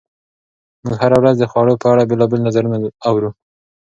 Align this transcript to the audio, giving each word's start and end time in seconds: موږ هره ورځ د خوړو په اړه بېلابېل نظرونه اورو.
موږ 0.83 0.95
هره 1.03 1.17
ورځ 1.19 1.35
د 1.39 1.43
خوړو 1.51 1.79
په 1.81 1.87
اړه 1.91 2.07
بېلابېل 2.09 2.41
نظرونه 2.47 2.77
اورو. 3.09 3.29